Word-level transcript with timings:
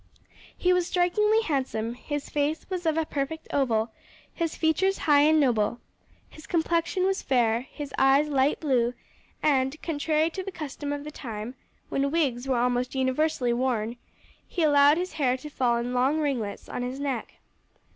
He 0.57 0.73
was 0.73 0.87
strikingly 0.87 1.43
handsome, 1.43 1.93
his 1.93 2.27
face 2.27 2.67
was 2.71 2.87
of 2.87 2.97
a 2.97 3.05
perfect 3.05 3.47
oval, 3.53 3.91
his 4.33 4.55
features 4.55 4.97
high 4.97 5.19
and 5.19 5.39
noble, 5.39 5.79
his 6.27 6.47
complexion 6.47 7.03
was 7.05 7.21
fair, 7.21 7.67
his 7.71 7.93
eyes 7.99 8.27
light 8.27 8.59
blue, 8.59 8.95
and, 9.43 9.79
contrary 9.83 10.31
to 10.31 10.41
the 10.41 10.51
custom 10.51 10.91
of 10.91 11.03
the 11.03 11.11
time, 11.11 11.53
when 11.89 12.09
wigs 12.09 12.47
were 12.47 12.57
almost 12.57 12.95
universally 12.95 13.53
worn, 13.53 13.95
he 14.47 14.63
allowed 14.63 14.97
his 14.97 15.13
hair 15.13 15.37
to 15.37 15.51
fall 15.51 15.77
in 15.77 15.93
long 15.93 16.17
ringlets 16.17 16.67
on 16.67 16.81
his 16.81 16.99
neck. 16.99 17.35